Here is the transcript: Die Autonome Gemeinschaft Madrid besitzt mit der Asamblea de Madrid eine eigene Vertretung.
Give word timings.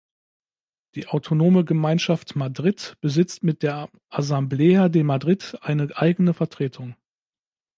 Die 0.95 1.05
Autonome 1.09 1.63
Gemeinschaft 1.63 2.35
Madrid 2.35 2.95
besitzt 3.01 3.43
mit 3.43 3.61
der 3.61 3.87
Asamblea 4.09 4.89
de 4.89 5.03
Madrid 5.03 5.55
eine 5.61 5.95
eigene 5.95 6.33
Vertretung. 6.33 6.95